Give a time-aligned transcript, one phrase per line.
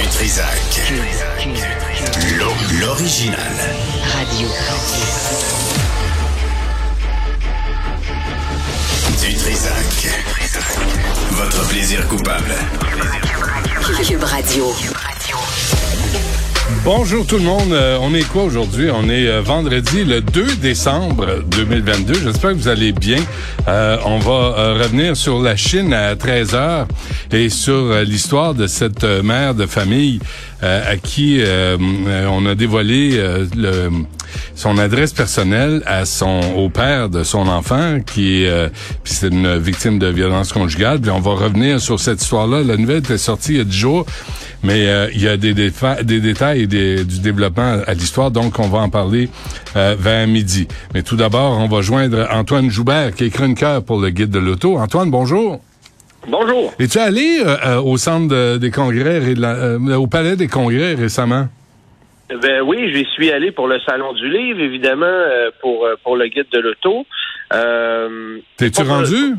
[0.00, 0.92] Du Trisac.
[2.38, 3.38] L'o- L'original.
[4.14, 4.48] Radio.
[9.20, 10.22] Du Trisac.
[11.32, 12.54] Votre plaisir coupable.
[14.06, 14.74] Cube Radio.
[16.84, 17.72] Bonjour tout le monde.
[17.72, 18.90] Euh, on est quoi aujourd'hui?
[18.92, 22.14] On est euh, vendredi le 2 décembre 2022.
[22.14, 23.18] J'espère que vous allez bien.
[23.68, 26.86] Euh, on va revenir sur la Chine à 13 heures
[27.32, 30.20] et sur l'histoire de cette mère de famille
[30.62, 31.40] à qui
[32.30, 33.20] on a dévoilé
[33.56, 33.90] le,
[34.54, 38.68] son adresse personnelle à son au père de son enfant qui est euh,
[39.02, 41.00] puis c'est une victime de violence conjugale.
[41.00, 42.62] Puis on va revenir sur cette histoire-là.
[42.62, 44.06] La nouvelle était sortie il y a 10 jours.
[44.64, 48.58] Mais euh, il y a des, des détails et des- du développement à l'histoire, donc
[48.58, 49.28] on va en parler
[49.76, 50.66] euh, vers midi.
[50.94, 54.40] Mais tout d'abord, on va joindre Antoine Joubert, qui est chroniqueur pour le Guide de
[54.40, 54.76] l'auto.
[54.76, 55.60] Antoine, bonjour.
[56.28, 56.74] Bonjour.
[56.80, 60.94] Es-tu allé euh, au centre de- des congrès, et de la- au palais des congrès
[60.94, 61.46] récemment?
[62.30, 66.16] Ben oui, j'y suis allé pour le salon du livre, évidemment, euh, pour euh, pour
[66.16, 67.06] le guide de l'auto.
[67.54, 69.34] Euh, T'es-tu rendu?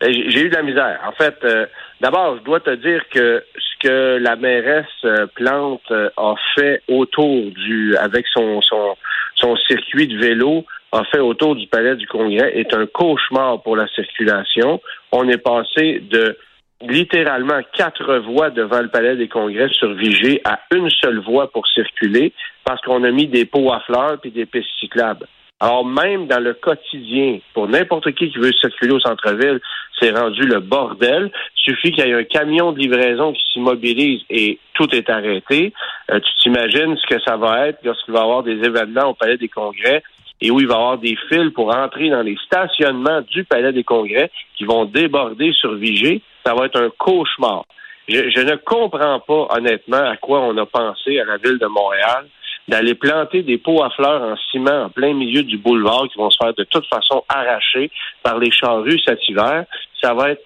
[0.00, 1.00] J'ai j'ai eu de la misère.
[1.06, 1.66] En fait, euh,
[2.00, 6.82] d'abord, je dois te dire que ce que la mairesse euh, Plante euh, a fait
[6.88, 8.96] autour du, avec son, son,
[9.34, 13.76] son circuit de vélo, a fait autour du palais du Congrès est un cauchemar pour
[13.76, 14.80] la circulation.
[15.10, 16.36] On est passé de
[16.82, 21.66] littéralement quatre voies devant le palais des congrès sur Vigée à une seule voie pour
[21.66, 22.32] circuler
[22.64, 25.26] parce qu'on a mis des pots à fleurs puis des pistes cyclables.
[25.60, 29.60] Alors même dans le quotidien, pour n'importe qui qui veut circuler au centre-ville,
[29.98, 31.30] c'est rendu le bordel.
[31.54, 35.72] Suffit qu'il y ait un camion de livraison qui s'immobilise et tout est arrêté.
[36.10, 39.14] Euh, tu t'imagines ce que ça va être lorsqu'il va y avoir des événements au
[39.14, 40.02] Palais des Congrès
[40.40, 43.72] et où il va y avoir des fils pour entrer dans les stationnements du Palais
[43.72, 46.20] des Congrès qui vont déborder sur Vigée.
[46.44, 47.64] Ça va être un cauchemar.
[48.06, 52.26] Je, ne comprends pas honnêtement à quoi on a pensé à la ville de Montréal
[52.68, 56.30] d'aller planter des pots à fleurs en ciment en plein milieu du boulevard qui vont
[56.30, 57.90] se faire de toute façon arracher
[58.22, 59.64] par les charrues cet hiver.
[60.02, 60.42] Ça va être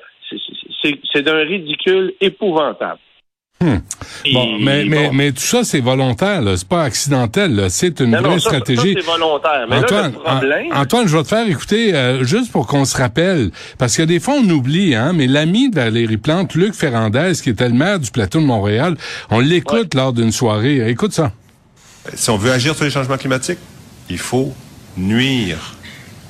[1.12, 3.00] c'est d'un ridicule épouvantable.
[3.60, 3.78] Hmm.
[4.32, 5.12] Bon, mais, mais, bon.
[5.12, 6.56] mais tout ça, c'est volontaire, là.
[6.56, 7.68] C'est pas accidentel, là.
[7.70, 8.94] C'est une Non, vraie ça, ça, stratégie.
[8.96, 9.66] c'est volontaire.
[9.68, 12.68] Mais Antoine, là, le problème, An- Antoine, je vais te faire écouter euh, juste pour
[12.68, 16.54] qu'on se rappelle, parce que des fois on oublie, hein, mais l'ami de Valérie Plante,
[16.54, 18.96] Luc Ferrandez, qui était le maire du plateau de Montréal,
[19.30, 20.88] on l'écoute lors d'une soirée.
[20.88, 21.32] Écoute ça.
[22.14, 23.58] Si on veut agir sur les changements climatiques,
[24.08, 24.54] il faut
[24.96, 25.74] nuire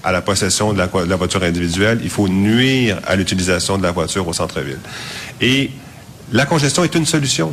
[0.03, 3.83] à la possession de la, de la voiture individuelle, il faut nuire à l'utilisation de
[3.83, 4.79] la voiture au centre-ville.
[5.43, 5.71] Et
[6.33, 7.51] la congestion est une solution.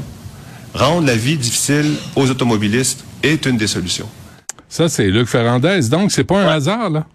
[0.73, 4.07] Rendre la vie difficile aux automobilistes est une des solutions.
[4.67, 5.89] Ça, c'est Luc Ferrandez.
[5.89, 7.05] Donc, c'est pas un hasard, là?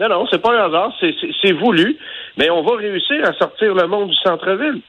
[0.00, 1.96] non, non, c'est pas un hasard, c'est- voulu,
[2.36, 4.80] mais on va réussir à sortir le monde du centre-ville.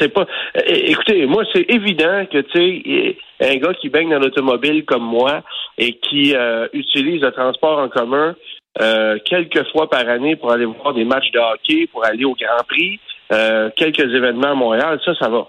[0.00, 0.26] C'est pas.
[0.64, 5.42] écoutez, moi, c'est évident que tu sais, un gars qui baigne dans l'automobile comme moi
[5.76, 8.36] et qui euh, utilise le transport en commun
[8.80, 12.34] euh, quelques fois par année pour aller voir des matchs de hockey, pour aller au
[12.34, 13.00] Grand Prix,
[13.32, 15.46] euh, quelques événements à Montréal, ça, ça va.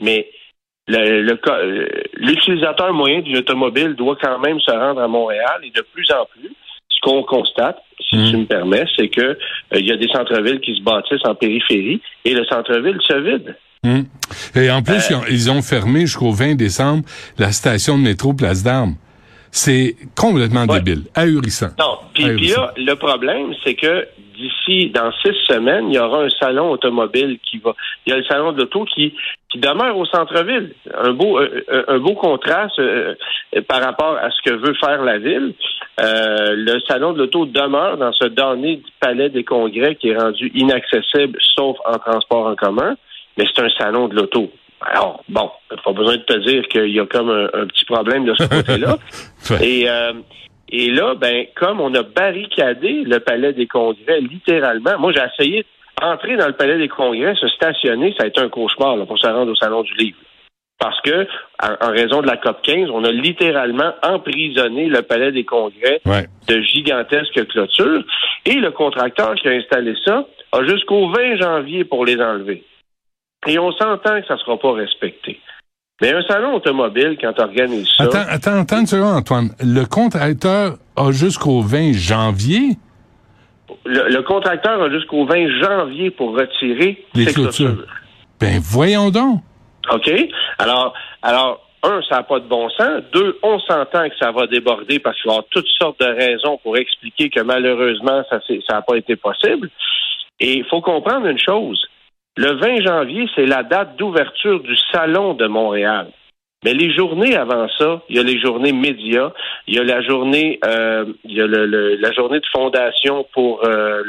[0.00, 0.28] Mais
[0.88, 5.60] le- le ca- euh, l'utilisateur moyen d'une automobile doit quand même se rendre à Montréal
[5.64, 6.50] et de plus en plus,
[6.88, 7.78] ce qu'on constate,
[8.08, 8.30] si Mm.
[8.30, 9.36] tu me permets, c'est que euh,
[9.72, 13.56] il y a des centres-villes qui se bâtissent en périphérie et le centre-ville se vide.
[13.82, 14.02] Hmm.
[14.56, 17.04] Et en Euh, plus, ils, ont, ils ont fermé jusqu'au 20 décembre
[17.38, 18.94] la station de métro Place d'Armes.
[19.52, 20.80] C'est complètement Ouais.
[20.80, 21.68] débile, ahurissant.
[21.78, 26.30] Non, puis, là, le problème, c'est que d'ici, dans six semaines, il y aura un
[26.30, 27.74] salon automobile qui va.
[28.04, 29.14] Il y a le salon de l'auto qui,
[29.50, 30.72] qui demeure au centre-ville.
[30.94, 33.14] Un beau, euh, euh, un beau contraste euh,
[33.68, 35.54] par rapport à ce que veut faire la ville.
[36.00, 40.50] Euh, le salon de l'auto demeure dans ce dernier palais des congrès qui est rendu
[40.54, 42.96] inaccessible, sauf en transport en commun.
[43.36, 44.50] Mais c'est un salon de l'auto.
[44.80, 45.50] Alors, bon,
[45.84, 48.44] pas besoin de te dire qu'il y a comme un, un petit problème de ce
[48.44, 48.98] côté-là.
[49.62, 50.12] Et, euh,
[50.68, 55.66] et là, ben, comme on a barricadé le palais des congrès, littéralement, moi j'ai essayé
[56.00, 59.18] d'entrer dans le palais des congrès, se stationner, ça a été un cauchemar là, pour
[59.18, 60.18] se rendre au salon du livre.
[60.78, 61.26] Parce que,
[61.62, 66.26] en, raison de la COP 15, on a littéralement emprisonné le palais des congrès Ouais.
[66.48, 68.04] de gigantesques clôtures.
[68.44, 72.62] Et le contracteur qui a installé ça a jusqu'au 20 janvier pour les enlever.
[73.46, 75.40] Et on s'entend que ça ne sera pas respecté.
[76.02, 78.04] Mais un salon automobile, quand tu organises ça...
[78.04, 79.50] Attends, attends, attends une seconde, Antoine.
[79.60, 82.76] Le contracteur a jusqu'au 20 janvier?
[83.84, 87.74] Le, le contracteur a jusqu'au 20 janvier pour retirer les ses clôtures.
[87.74, 87.94] clôtures.
[88.38, 89.40] Ben voyons donc.
[89.90, 90.10] OK?
[90.58, 93.02] Alors, alors un, ça n'a pas de bon sens.
[93.12, 96.06] Deux, on s'entend que ça va déborder parce qu'il va y avoir toutes sortes de
[96.06, 99.70] raisons pour expliquer que malheureusement, ça n'a ça pas été possible.
[100.40, 101.86] Et il faut comprendre une chose.
[102.36, 106.08] Le 20 janvier, c'est la date d'ouverture du Salon de Montréal.
[106.64, 109.32] Mais les journées avant ça, il y a les journées médias,
[109.66, 114.02] il y a la journée, euh, la journée de fondation pour euh,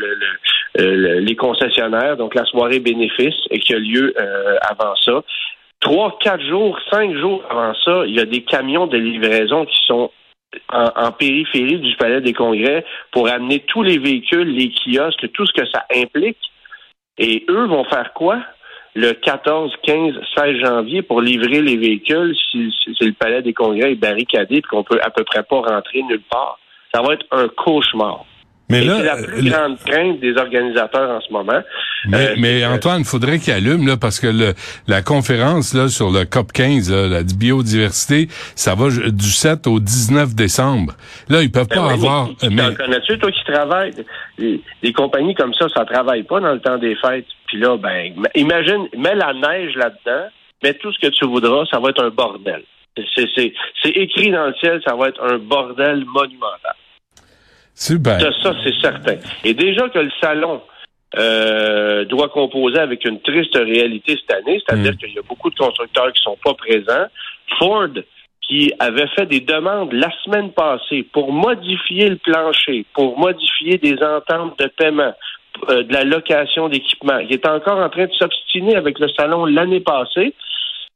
[0.75, 5.23] le, les concessionnaires, donc la soirée bénéfice, et qui a lieu euh, avant ça.
[5.79, 9.77] Trois, quatre jours, cinq jours avant ça, il y a des camions de livraison qui
[9.85, 10.11] sont
[10.73, 15.45] en, en, périphérie du Palais des Congrès pour amener tous les véhicules, les kiosques, tout
[15.45, 16.39] ce que ça implique.
[17.17, 18.41] Et eux vont faire quoi?
[18.97, 23.95] le 14, 15, 16 janvier pour livrer les véhicules si, le palais des congrès est
[23.95, 26.57] barricadé et qu'on peut à peu près pas rentrer nulle part?
[26.91, 28.25] Ça va être un cauchemar.
[28.69, 31.61] Mais là, c'est la plus grande crainte des organisateurs en ce moment.
[32.09, 34.53] Mais, euh, mais Antoine, il faudrait qu'il allume là parce que le,
[34.87, 40.35] la conférence là sur le COP 15, la biodiversité, ça va du 7 au 19
[40.35, 40.93] décembre.
[41.29, 42.29] Là, ils peuvent ben pas avoir.
[42.43, 42.75] Mais, mais...
[42.75, 43.93] connais-tu toi qui travailles?
[44.37, 47.25] Les, compagnies comme ça, ça travaille pas dans le temps des fêtes.
[47.47, 50.27] Puis là, ben, imagine, mets la neige là-dedans,
[50.61, 52.63] mets tout ce que tu voudras, ça va être un bordel.
[53.15, 53.53] C'est
[53.85, 56.75] écrit dans le ciel, ça va être un bordel monumental.
[57.77, 58.19] Super.
[58.19, 59.17] Ça, ça c'est certain.
[59.43, 60.61] Et déjà que le salon
[61.15, 64.97] euh, doit composer avec une triste réalité cette année, c'est-à-dire hmm.
[64.97, 67.05] qu'il y a beaucoup de constructeurs qui sont pas présents.
[67.59, 67.89] Ford,
[68.41, 74.01] qui avait fait des demandes la semaine passée pour modifier le plancher, pour modifier des
[74.01, 75.13] ententes de paiement,
[75.69, 77.19] euh, de la location d'équipement.
[77.19, 80.33] Il est encore en train de s'obstiner avec le salon l'année passée.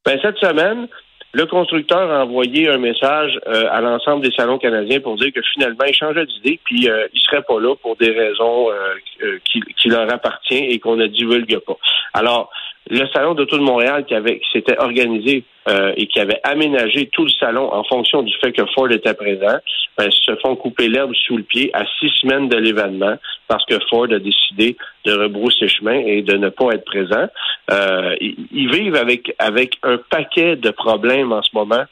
[0.03, 0.87] Ben, cette semaine,
[1.33, 5.41] le constructeur a envoyé un message euh, à l'ensemble des salons canadiens pour dire que
[5.53, 9.61] finalement, il changeait d'idée, puis euh, il serait pas là pour des raisons euh, qui,
[9.77, 11.77] qui, leur appartient et qu'on ne divulgue pas.
[12.13, 12.51] Alors,
[12.89, 17.07] le salon d'auto de Montréal qui avait qui s'était organisé euh, et qui avait aménagé
[17.13, 19.57] tout le salon en fonction du fait que Ford était présent,
[19.97, 23.15] ben, se font couper l'herbe sous le pied à six semaines de l'événement
[23.47, 24.75] parce que Ford a décidé
[25.05, 27.27] de rebrousser chemin et de ne pas être présent.
[27.71, 31.85] Euh, ils vivent avec avec un paquet de problèmes en ce moment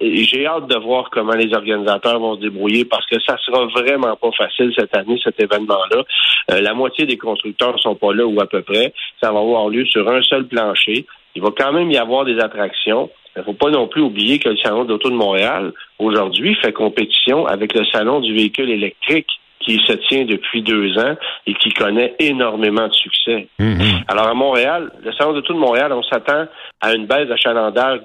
[0.00, 4.14] j'ai hâte de voir comment les organisateurs vont se débrouiller parce que ça sera vraiment
[4.16, 6.04] pas facile cette année, cet événement-là.
[6.52, 8.92] Euh, la moitié des constructeurs sont pas là ou à peu près.
[9.20, 11.06] Ça va avoir lieu sur un seul plancher.
[11.34, 13.10] Il va quand même y avoir des attractions.
[13.34, 16.72] Il ne faut pas non plus oublier que le Salon d'auto de Montréal, aujourd'hui, fait
[16.72, 21.16] compétition avec le Salon du véhicule électrique qui se tient depuis deux ans
[21.46, 23.48] et qui connaît énormément de succès.
[23.58, 24.04] Mm-hmm.
[24.08, 26.46] Alors à Montréal, le salon de tout de Montréal, on s'attend
[26.80, 28.00] à une baisse d'achalandage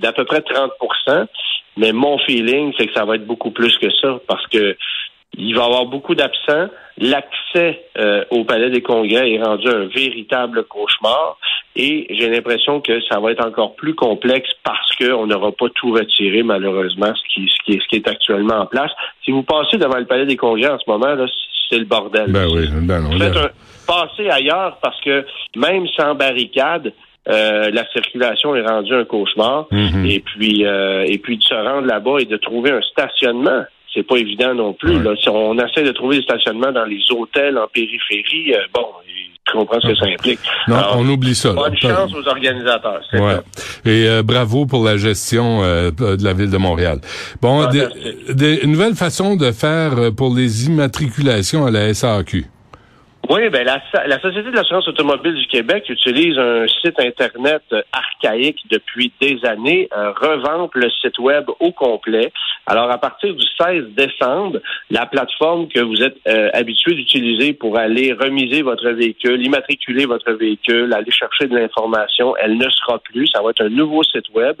[0.00, 1.26] d'à peu près 30%
[1.76, 4.76] mais mon feeling, c'est que ça va être beaucoup plus que ça parce que
[5.36, 6.68] il va y avoir beaucoup d'absents.
[6.98, 11.38] L'accès euh, au Palais des Congrès est rendu un véritable cauchemar.
[11.76, 15.92] Et j'ai l'impression que ça va être encore plus complexe parce qu'on n'aura pas tout
[15.92, 18.90] retiré, malheureusement, ce qui, ce, qui est, ce qui est actuellement en place.
[19.24, 21.26] Si vous passez devant le Palais des Congrès en ce moment, là,
[21.70, 22.32] c'est le bordel.
[22.32, 23.50] Ben oui, ben non, Faites un,
[23.86, 25.24] passez ailleurs parce que
[25.56, 26.92] même sans barricade,
[27.28, 29.68] euh, la circulation est rendue un cauchemar.
[29.70, 30.10] Mm-hmm.
[30.10, 33.62] Et puis, euh, et puis de se rendre là-bas et de trouver un stationnement
[33.94, 35.02] c'est pas évident non plus.
[35.02, 35.14] Là.
[35.20, 38.86] Si on essaie de trouver des stationnements dans les hôtels en périphérie, euh, bon,
[39.46, 40.38] tu comprends ce que ça implique.
[40.68, 41.52] Non, on oublie ça.
[41.52, 43.00] Bonne chance aux organisateurs.
[43.14, 43.40] Ouais.
[43.84, 47.00] Et euh, bravo pour la gestion euh, de la ville de Montréal.
[47.42, 47.86] Bon, des,
[48.32, 52.46] des, une nouvelle façon de faire pour les immatriculations à la SAQ.
[53.32, 57.62] Oui, ben la, la Société de l'assurance automobile du Québec utilise un site Internet
[57.92, 62.32] archaïque depuis des années, euh, revampe le site Web au complet.
[62.66, 64.58] Alors, à partir du 16 décembre,
[64.90, 70.32] la plateforme que vous êtes euh, habitué d'utiliser pour aller remiser votre véhicule, immatriculer votre
[70.32, 73.28] véhicule, aller chercher de l'information, elle ne sera plus.
[73.28, 74.56] Ça va être un nouveau site Web.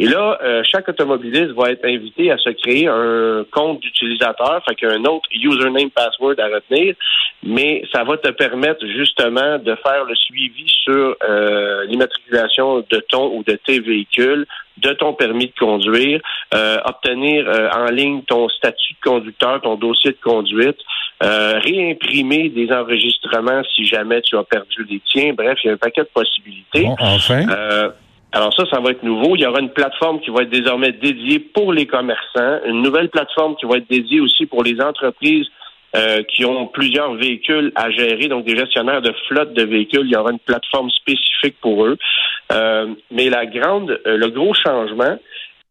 [0.00, 4.76] Et là, euh, chaque automobiliste va être invité à se créer un compte d'utilisateur, fait
[4.76, 6.94] qu'il y a un autre username password à retenir,
[7.42, 13.36] mais ça va te permettre justement de faire le suivi sur euh, l'immatriculation de ton
[13.36, 16.20] ou de tes véhicules, de ton permis de conduire,
[16.54, 20.78] euh, obtenir en ligne ton statut de conducteur, ton dossier de conduite,
[21.20, 25.32] réimprimer des enregistrements si jamais tu as perdu les tiens.
[25.36, 26.84] Bref, il y a un paquet de possibilités.
[26.84, 27.44] Bon, enfin.
[28.32, 29.36] Alors ça, ça va être nouveau.
[29.36, 33.08] Il y aura une plateforme qui va être désormais dédiée pour les commerçants, une nouvelle
[33.08, 35.46] plateforme qui va être dédiée aussi pour les entreprises
[35.96, 40.04] euh, qui ont plusieurs véhicules à gérer, donc des gestionnaires de flotte de véhicules.
[40.04, 41.96] Il y aura une plateforme spécifique pour eux.
[42.52, 45.16] Euh, mais la grande, euh, le gros changement,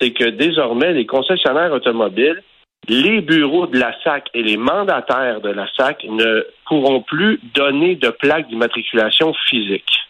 [0.01, 2.41] c'est que désormais, les concessionnaires automobiles,
[2.87, 7.95] les bureaux de la SAC et les mandataires de la SAC ne pourront plus donner
[7.95, 10.06] de plaques d'immatriculation physique.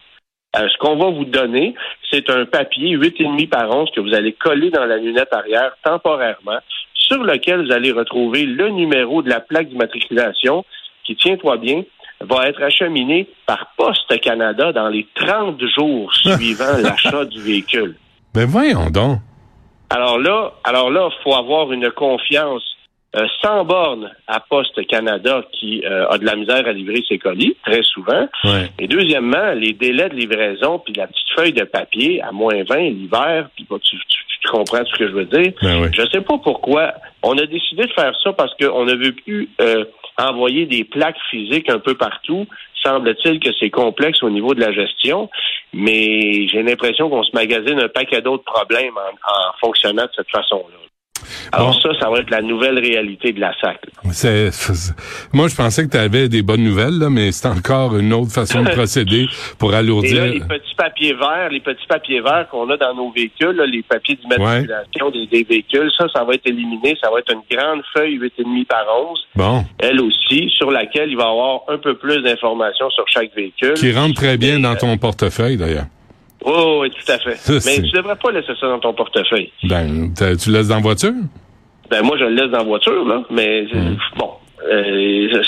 [0.58, 1.76] Euh, ce qu'on va vous donner,
[2.12, 6.60] c'est un papier 8,5 par 11 que vous allez coller dans la lunette arrière temporairement,
[6.94, 10.66] sur lequel vous allez retrouver le numéro de la plaque d'immatriculation
[11.06, 11.84] qui, tiens-toi bien,
[12.22, 17.96] va être acheminé par Poste Canada dans les 30 jours suivant l'achat du véhicule.
[18.34, 19.20] Ben voyons donc.
[19.90, 22.77] Alors là, alors là, faut avoir une confiance
[23.18, 27.18] euh, sans borne à Poste Canada qui euh, a de la misère à livrer ses
[27.18, 28.28] colis très souvent.
[28.44, 28.70] Ouais.
[28.80, 32.76] Et deuxièmement, les délais de livraison puis la petite feuille de papier à moins 20
[32.92, 35.52] l'hiver, puis bah, tu, tu- tu comprends ce que je veux dire.
[35.62, 35.88] Ben oui.
[35.94, 36.94] Je sais pas pourquoi.
[37.24, 39.84] On a décidé de faire ça parce qu'on ne veut plus euh,
[40.20, 42.46] envoyer des plaques physiques un peu partout.
[42.84, 45.30] Semble-t-il que c'est complexe au niveau de la gestion,
[45.74, 50.30] mais j'ai l'impression qu'on se magasine un paquet d'autres problèmes en, en fonctionnant de cette
[50.30, 50.78] façon-là.
[51.52, 51.80] Alors Bon.
[51.80, 53.80] ça, ça va être la nouvelle réalité de la SAC.
[55.34, 58.32] moi, je pensais que tu avais des bonnes nouvelles, là, mais c'est encore une autre
[58.32, 60.26] façon de procéder pour Et alourdir.
[60.26, 63.66] là, les petits papiers verts, les petits papiers verts qu'on a dans nos véhicules, là,
[63.66, 66.98] les papiers d'immatriculation des, des véhicules, ça, ça va être éliminé.
[67.02, 71.18] Ça va être une grande feuille 8,5 par 11, Bon, elle aussi, sur laquelle il
[71.18, 73.74] va y avoir un peu plus d'informations sur chaque véhicule.
[73.74, 75.86] qui rentre très bien dans euh, ton portefeuille, d'ailleurs.
[76.46, 77.36] Oh, oui, tout à fait.
[77.36, 79.52] Ça, Mais tu devrais pas laisser ça dans ton portefeuille.
[79.64, 81.14] Ben, tu laisses dans la voiture?
[81.90, 83.98] Ben moi, je le laisse dans la voiture, là, mais euh, Mm.
[84.18, 84.32] bon.
[84.70, 85.42] euh,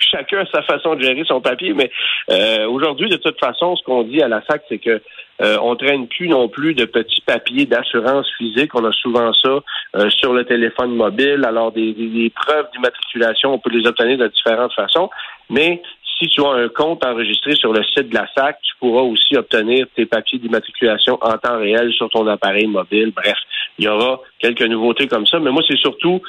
[0.00, 1.90] chacun a sa façon de gérer son papier, mais
[2.30, 5.00] euh, aujourd'hui, de toute façon, ce qu'on dit à la SAC, c'est que
[5.42, 8.74] euh, on traîne plus non plus de petits papiers d'assurance physique.
[8.74, 9.58] On a souvent ça
[9.96, 11.44] euh, sur le téléphone mobile.
[11.46, 15.10] Alors, des, des- des preuves d'immatriculation, on peut les obtenir de différentes façons.
[15.50, 15.82] Mais
[16.18, 19.36] si tu as un compte enregistré sur le site de la SAC, tu pourras aussi
[19.36, 23.12] obtenir tes papiers d'immatriculation en temps réel sur ton appareil mobile.
[23.14, 23.36] Bref,
[23.78, 25.38] il y aura quelques nouveautés comme ça.
[25.38, 26.22] Mais moi, c'est surtout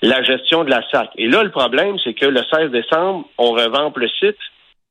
[0.00, 1.10] la gestion de la SAC.
[1.16, 4.36] Et là, le problème, c'est que le 16 décembre, on revampe le site,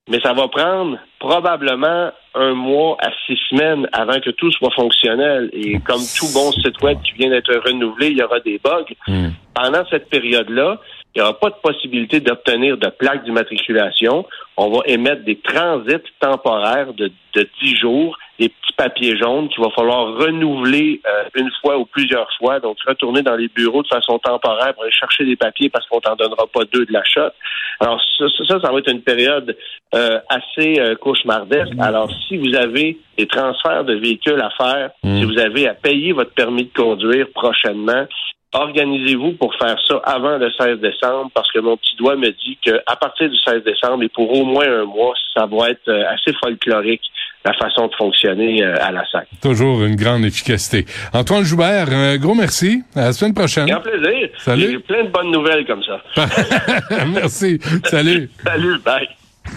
[0.10, 5.50] mais ça va prendre probablement un mois à six semaines avant que tout soit fonctionnel.
[5.54, 8.86] Et comme tout bon site web qui vient d'être renouvelé, il y aura des bugs.
[9.08, 9.30] Hmm.
[9.54, 10.80] Pendant cette période-là,
[11.14, 14.26] il n'y aura pas de possibilité d'obtenir de plaques d'immatriculation.
[14.58, 19.64] On va émettre des transits temporaires de, de 10 jours, des petits papiers jaunes qu'il
[19.64, 22.60] va falloir renouveler euh, une fois ou plusieurs fois.
[22.60, 26.00] Donc, retourner dans les bureaux de façon temporaire pour aller chercher des papiers parce qu'on
[26.00, 27.32] t'en donnera pas deux de l'achat.
[27.80, 29.56] Alors, ça, ça, va être une période
[29.94, 31.74] euh, assez euh, cauchemardesque.
[31.80, 35.20] Alors, si vous avez des transferts de véhicules à faire, Mm.
[35.20, 38.06] si vous avez à payer votre permis de conduire prochainement,
[38.54, 42.58] organisez-vous pour faire ça avant le 16 décembre parce que mon petit doigt me dit
[42.62, 46.34] qu'à partir du 16 décembre et pour au moins un mois, ça va être assez
[46.44, 47.04] folklorique
[47.44, 49.28] la façon de fonctionner euh, à la SAC.
[49.42, 50.86] Toujours une grande efficacité.
[51.14, 52.84] Antoine Joubert, un gros merci.
[52.96, 53.68] À la semaine prochaine.
[53.68, 54.30] Grand plaisir.
[54.38, 54.72] Salut.
[54.72, 56.02] J'ai plein de bonnes nouvelles comme ça.
[57.08, 57.60] merci.
[57.86, 58.30] Salut.
[58.44, 59.08] Salut, bye.